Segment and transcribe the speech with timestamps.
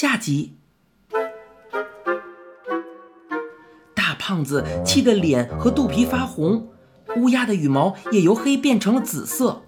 [0.00, 0.54] 下集。
[3.94, 6.68] 大胖子气得脸和肚皮发红，
[7.18, 9.60] 乌鸦的羽毛也由黑变成了紫色。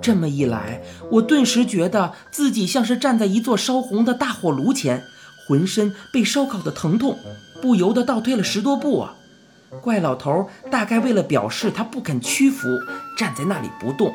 [0.00, 0.80] 这么一来，
[1.12, 5.02] 我顿时觉得自己像是站在一座烧红的大火炉前，
[5.46, 7.18] 浑身被烧烤的疼痛，
[7.60, 9.14] 不由得倒退了十多步啊！
[9.82, 12.66] 怪老头大概为了表示他不肯屈服，
[13.18, 14.14] 站在那里不动。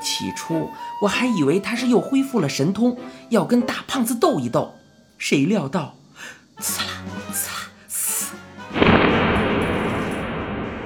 [0.00, 0.68] 起初
[1.02, 2.96] 我还以为他是又恢复了神通，
[3.30, 4.74] 要跟大胖子斗一斗，
[5.18, 5.96] 谁料到，
[6.58, 6.88] 刺啦
[7.32, 7.54] 刺啦
[7.88, 8.34] 嘶，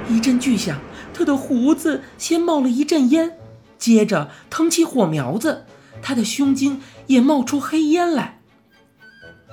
[0.08, 0.78] 一阵巨响，
[1.12, 3.36] 他的胡子先冒了一阵烟，
[3.78, 5.64] 接着腾起火苗子，
[6.00, 8.40] 他的胸襟也冒出黑烟来。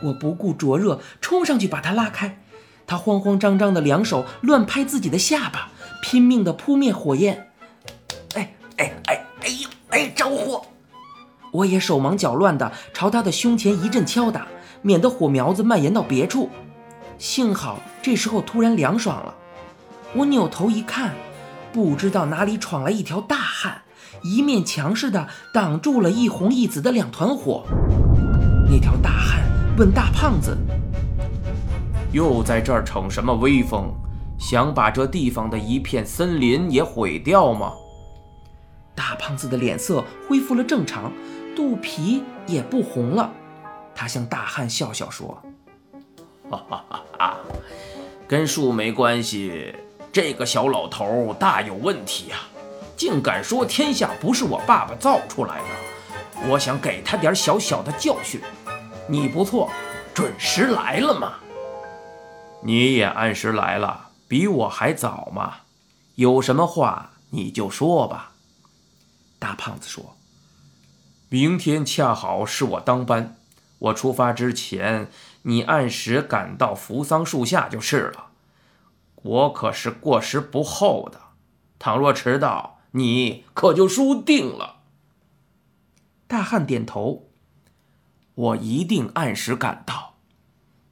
[0.04, 2.42] 我不顾灼热，冲上去把他拉开。
[2.86, 5.72] 他慌慌张张的两手乱拍自己的下巴，
[6.04, 7.50] 拼命的扑灭火焰。
[8.36, 10.66] 哎哎哎哎呦哎着火！
[11.56, 14.48] 我也手忙脚乱的朝他的胸前一阵敲打，
[14.82, 16.50] 免得火苗子蔓延到别处。
[17.18, 19.34] 幸好这时候突然凉爽了。
[20.14, 21.14] 我扭头一看，
[21.72, 23.84] 不知道哪里闯来一条大汉，
[24.22, 27.64] 一面强势的挡住了一红一紫的两团火。
[28.70, 29.42] 那条大汉
[29.78, 30.58] 问大胖子。
[32.12, 33.94] 又在这儿逞什么威风？
[34.38, 37.72] 想把这地方的一片森林也毁掉吗？
[38.94, 41.12] 大胖子的脸色恢复了正常，
[41.56, 43.32] 肚皮也不红了。
[43.96, 45.42] 他向大汉笑笑说
[46.52, 47.38] ：“哈哈哈哈，
[48.28, 49.74] 跟树没关系。
[50.12, 52.38] 这个小老头大有问题呀，
[52.96, 56.48] 竟敢说天下不是我爸爸造出来的。
[56.50, 58.42] 我想给他点小小的教训。
[59.08, 59.70] 你不错，
[60.14, 61.36] 准时来了嘛。”
[62.64, 65.58] 你也按时来了，比我还早嘛。
[66.16, 68.32] 有什么话你就说吧。
[69.38, 70.18] 大胖子说
[71.30, 73.36] ：“明天恰好是我当班，
[73.80, 75.10] 我出发之前，
[75.44, 78.28] 你按时赶到扶桑树下就是了。
[79.16, 81.20] 我可是过时不候的，
[81.80, 84.78] 倘若迟到，你可就输定了。”
[86.28, 87.28] 大汉点头
[88.36, 90.16] ：“我一定按时赶到。”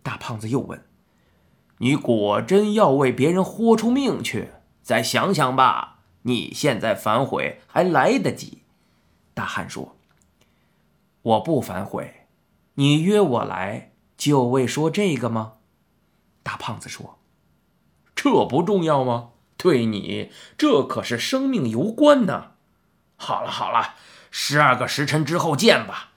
[0.04, 0.84] 大胖子又问。
[1.78, 4.52] 你果真要为别人豁出命去？
[4.82, 8.64] 再想想吧，你现在反悔还来得及。
[9.34, 9.96] 大汉说
[11.24, 12.28] ：“我不反悔，
[12.76, 15.54] 你约我来就为说这个吗？”
[16.44, 17.18] 大胖子说
[18.16, 19.30] ：“这不重要吗？
[19.58, 22.52] 对你，这可是生命攸关呢。
[23.16, 23.96] 好了好了，
[24.30, 26.12] 十二个时辰之后见吧。”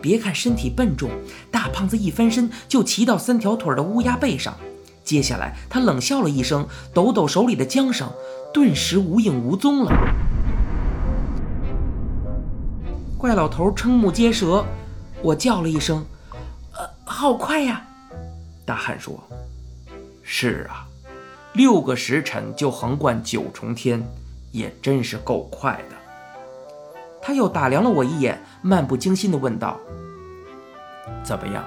[0.00, 1.10] 别看身体笨重，
[1.50, 4.56] 大胖子一翻身就骑到三条腿的乌鸦背上。
[5.04, 8.08] 接下来，他冷笑了一声，抖抖手里的缰绳，
[8.54, 9.90] 顿时无影无踪了。
[13.20, 14.64] 怪老头瞠目结舌，
[15.22, 16.02] 我叫了一声
[16.72, 17.86] ：“呃，好快呀！”
[18.64, 19.22] 大汉说
[20.24, 20.86] ：“是啊，
[21.52, 24.02] 六个时辰就横贯九重天，
[24.52, 25.96] 也真是够快的。”
[27.20, 29.78] 他又打量了我一眼，漫不经心地问道
[31.22, 31.62] ：“怎么样？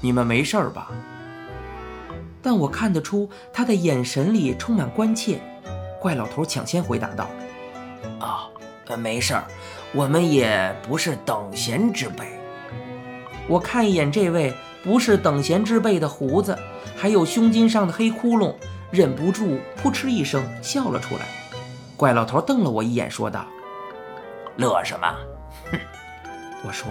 [0.00, 0.92] 你们没事儿吧？”
[2.40, 5.40] 但我看得出他的眼神里充满关切。
[6.00, 7.28] 怪老头抢先回答道
[8.20, 8.46] ：“啊，
[8.86, 9.44] 呃没事儿，
[9.92, 12.24] 我们也不是等闲之辈。”
[13.48, 16.56] 我看一眼这位不是等闲之辈的胡子，
[16.96, 18.54] 还有胸襟上的黑窟窿，
[18.90, 21.22] 忍不住扑哧一声笑了出来。
[21.96, 23.44] 怪老头瞪了我一眼，说道。
[24.56, 25.06] 乐什么？
[25.72, 25.78] 哼！
[26.64, 26.88] 我说，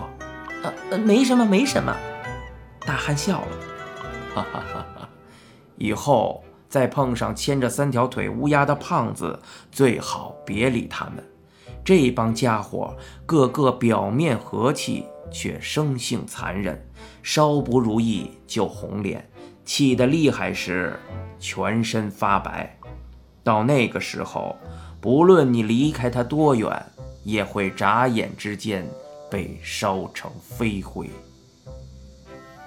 [0.63, 1.95] 呃呃，没什么，没什么。
[2.81, 3.47] 大汉笑了，
[4.33, 5.09] 哈哈哈哈！
[5.77, 9.39] 以后再碰上牵着三条腿乌鸦的胖子，
[9.71, 11.23] 最好别理他们。
[11.83, 12.95] 这帮家伙
[13.25, 16.85] 个个表面和气，却生性残忍，
[17.23, 19.29] 稍不如意就红脸，
[19.65, 20.99] 气得厉害时
[21.39, 22.77] 全身发白。
[23.43, 24.55] 到那个时候，
[24.99, 26.85] 不论你离开他多远。
[27.25, 28.87] 也会眨眼之间
[29.29, 31.09] 被烧成飞灰。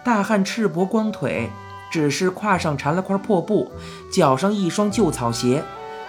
[0.04, 1.48] 大汉赤膊光腿，
[1.90, 3.72] 只是胯上缠了块破布，
[4.12, 5.64] 脚上一双旧草鞋。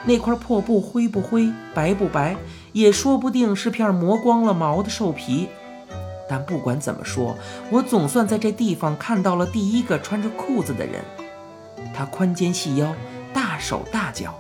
[0.05, 2.35] 那块破布灰不灰，白不白，
[2.73, 5.47] 也说不定是片磨光了毛的兽皮。
[6.27, 7.37] 但不管怎么说，
[7.69, 11.01] 我总算在这地方看到了第一个穿着裤子的人。
[11.95, 12.93] 他宽肩细腰，
[13.33, 14.33] 大手大脚，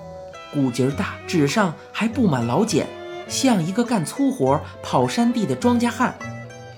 [0.53, 2.87] 骨节大，指上还布满老茧。
[3.27, 6.13] 像一个干粗活、跑山地的庄稼汉，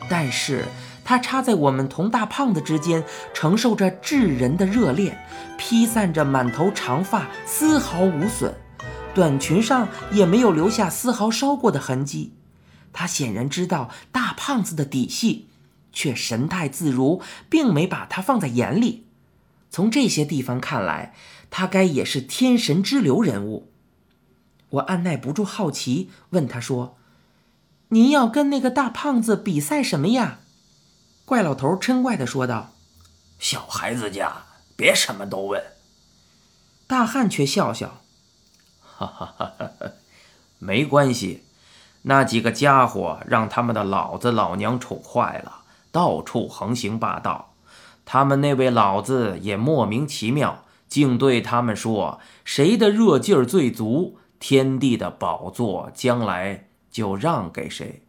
[0.07, 0.63] 但是
[1.03, 3.03] 他插在我们同大胖子之间，
[3.33, 5.17] 承受着炙人的热恋，
[5.57, 8.53] 披散着满头长发，丝毫无损，
[9.15, 12.33] 短裙上也没有留下丝毫烧过的痕迹。
[12.91, 15.47] 他显然知道大胖子的底细，
[15.91, 19.07] 却神态自如，并没把他放在眼里。
[19.71, 21.13] 从这些地方看来，
[21.49, 23.71] 他该也是天神之流人物。
[24.69, 26.97] 我按耐不住好奇，问他说
[27.89, 30.39] ：“您要跟那个大胖子比赛什么呀？”
[31.25, 32.73] 怪老头嗔怪地说道
[33.39, 34.43] ：“小孩子家，
[34.75, 35.63] 别什么都问。”
[36.87, 38.01] 大汉却笑笑
[38.97, 39.91] ：“哈哈哈哈，
[40.59, 41.43] 没关系。”
[42.07, 47.53] 那几个家伙让他们的老子老娘宠坏了，到处横行霸道。
[48.05, 58.03] 他们那位老子也莫名其妙，竟对他们说：“谁的热劲儿最足，天帝的宝座将来就让给谁。”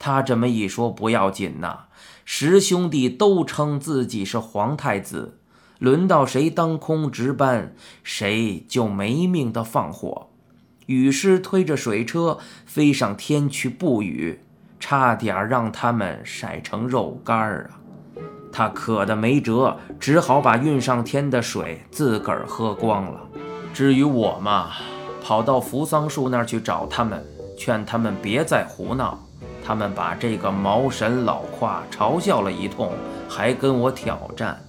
[0.00, 1.84] 他这么一说不要紧呐，
[2.24, 5.38] 十兄弟都称自己是皇太子，
[5.80, 7.72] 轮到谁当空值班，
[8.04, 10.28] 谁就没命的放火。
[10.84, 12.36] 雨师推着水车
[12.66, 14.40] 飞上天去布雨，
[14.78, 17.80] 差点让他们晒成肉干儿啊！
[18.52, 23.20] 他渴得没辙，只好把运上天的水自个儿喝光了。
[23.72, 24.72] 至于我嘛，
[25.22, 27.24] 跑到扶桑树那儿去找他们，
[27.56, 29.18] 劝他们别再胡闹。
[29.64, 32.92] 他们把这个毛神老夸嘲笑了一通，
[33.28, 34.60] 还跟我挑战，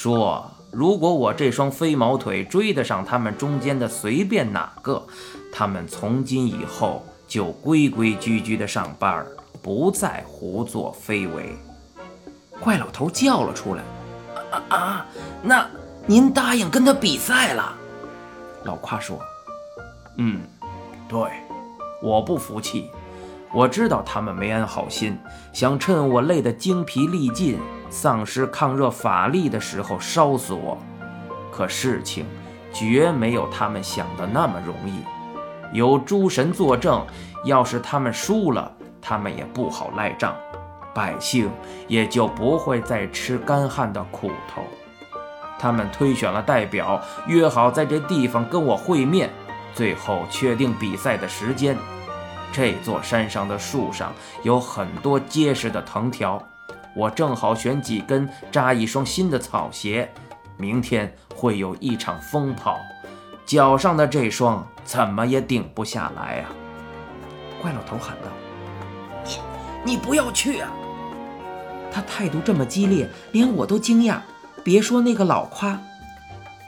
[0.00, 5.04] 说如果我这双飞毛腿追得上他们中间的随便哪个。
[5.52, 9.26] 他们从今以后就规规矩矩的上班，
[9.60, 11.56] 不再胡作非为。
[12.60, 13.82] 怪老头叫了出来
[14.52, 15.06] ：“啊啊！
[15.42, 15.68] 那
[16.06, 17.74] 您答应跟他比赛了？”
[18.62, 19.18] 老夸说
[20.18, 20.42] ：“嗯，
[21.08, 21.18] 对，
[22.00, 22.88] 我不服气。
[23.52, 25.18] 我知道他们没安好心，
[25.52, 27.58] 想趁我累得精疲力尽、
[27.90, 30.78] 丧失抗热法力的时候烧死我。
[31.50, 32.26] 可事情
[32.72, 35.02] 绝没有他们想的那么容易。”
[35.72, 37.06] 有诸神作证，
[37.44, 40.34] 要是他们输了，他们也不好赖账，
[40.94, 41.50] 百姓
[41.86, 44.62] 也就不会再吃干旱的苦头。
[45.58, 49.28] 他们推选了代表，约好在这地方跟我会面，
[49.74, 51.76] 最后确定比赛的时间。
[52.50, 56.42] 这座山上的树上有很多结实的藤条，
[56.94, 60.10] 我正好选几根扎一双新的草鞋，
[60.56, 62.78] 明天会有一场风跑。
[63.46, 66.46] 脚上的这双怎么也顶不下来呀！
[67.62, 68.28] 怪老头喊道
[69.24, 70.70] ：“你你不要去啊！”
[71.90, 74.18] 他态度这么激烈，连我都惊讶。
[74.62, 75.80] 别说那个老夸，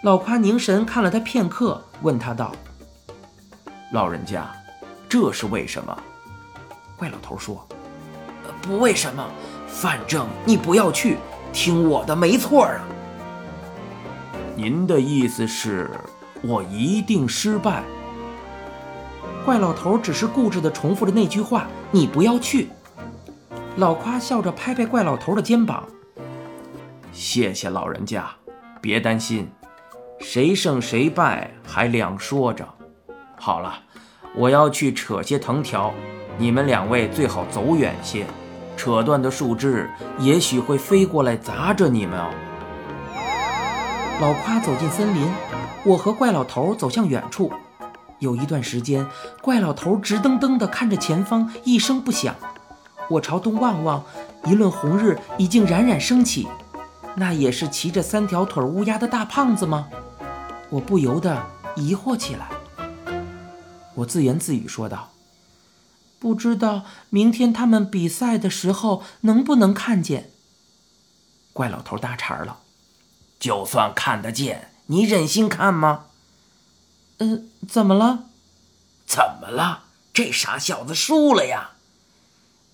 [0.03, 2.53] 老夸凝神看了他片刻，问他道
[3.93, 4.51] ：“老人家，
[5.07, 6.03] 这是为什么？”
[6.97, 7.69] 怪老头说
[8.63, 9.29] ：“不为什么，
[9.71, 11.17] 反正你不要去，
[11.53, 12.81] 听我的没错啊。”
[14.57, 15.91] 您的意思是？
[16.43, 17.83] 我一定失败。
[19.45, 22.69] 怪老头只是固执地重复着那句话：“你不要去。”
[23.77, 25.87] 老夸笑着拍拍怪老头的肩膀
[27.13, 28.29] ：“谢谢老人家，
[28.81, 29.51] 别担心，
[30.19, 32.67] 谁胜谁败还两说着。
[33.37, 33.81] 好了，
[34.35, 35.93] 我要去扯些藤条，
[36.37, 38.27] 你们两位最好走远些，
[38.81, 42.31] 扯断的树枝也许会飞过来砸着你们哦。”
[44.23, 45.31] 老夸走进森林。
[45.82, 47.50] 我和怪老头走向远处，
[48.19, 49.06] 有一段时间，
[49.43, 52.35] 怪老头直瞪瞪地看着前方，一声不响。
[53.09, 54.03] 我朝东望望，
[54.44, 56.49] 一轮红日已经冉冉升起，
[57.15, 59.88] 那也是骑着三条腿乌鸦的大胖子吗？
[60.71, 61.37] 我不由得
[61.76, 62.49] 疑惑起来。
[63.95, 65.09] 我自言自语说道
[66.21, 70.31] ：“不知道明天他们比赛的时候能不能看见。”
[71.53, 72.61] 怪老头搭茬了
[73.41, 76.07] ：“就算看得见。”你忍心看吗？
[77.19, 78.25] 嗯，怎么了？
[79.07, 79.85] 怎么了？
[80.12, 81.71] 这傻小子输了呀！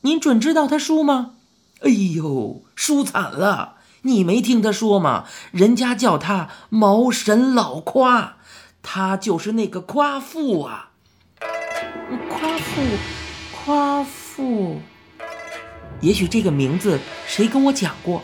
[0.00, 1.34] 您准知道他输吗？
[1.80, 3.76] 哎呦，输惨了！
[4.02, 5.26] 你没听他说吗？
[5.50, 8.36] 人家叫他毛神老夸，
[8.82, 10.92] 他就是那个夸父啊！
[12.30, 12.82] 夸父，
[13.66, 14.78] 夸父。
[16.00, 18.22] 也许这个名字谁跟我讲过，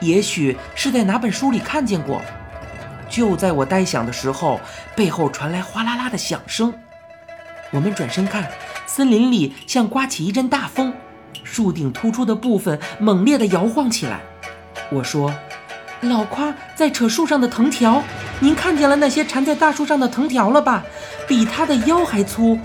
[0.00, 2.22] 也许是在哪本书里看见过。
[3.10, 4.60] 就在我呆想的时候，
[4.94, 6.72] 背后传来哗啦啦的响声。
[7.72, 8.48] 我们转身看，
[8.86, 10.94] 森林里像刮起一阵大风，
[11.42, 14.20] 树顶突出的部分猛烈地摇晃起来。
[14.90, 15.34] 我说
[16.02, 18.00] ：“老夸在扯树上的藤条，
[18.38, 20.84] 您看见了那些缠在大树上的藤条了吧？
[21.26, 22.56] 比他的腰还粗，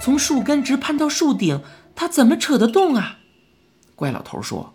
[0.00, 1.62] 从树根直攀到树顶，
[1.94, 3.18] 他怎么扯得动啊？”
[3.96, 4.74] 怪老头说：“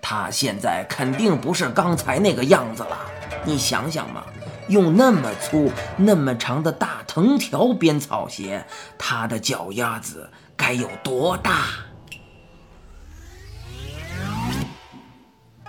[0.00, 2.98] 他现在肯定不是刚才那个样子了。
[3.44, 4.24] 你想想嘛。”
[4.68, 8.66] 用那么粗、那么长的大藤条编草鞋，
[8.98, 10.28] 他的脚丫子
[10.58, 11.68] 该有多大？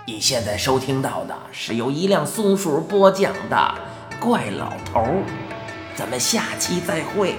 [0.06, 3.74] 你现在收听到的是由一辆松鼠播讲的
[4.20, 5.00] 《怪老头》，
[5.96, 7.36] 咱们下期再会。